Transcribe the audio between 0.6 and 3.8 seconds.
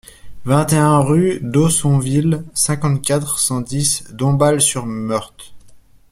et un rue d'Haussonville, cinquante-quatre, cent